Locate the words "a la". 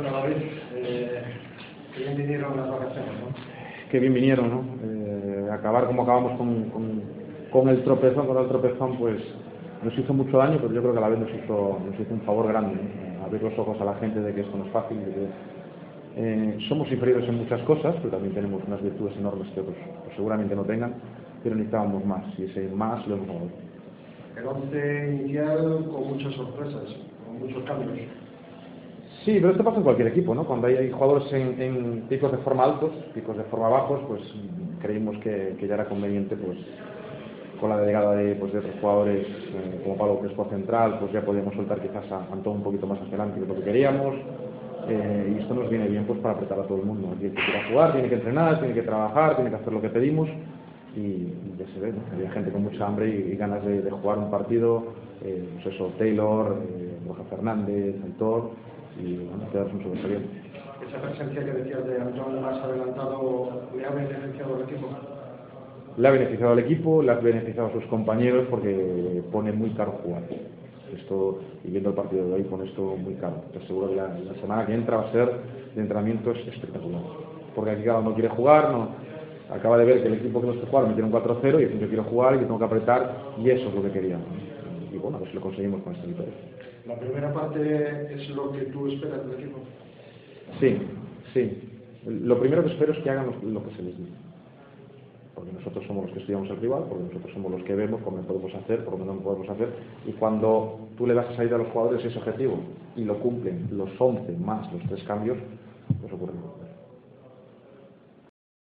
10.98-11.08, 13.80-13.94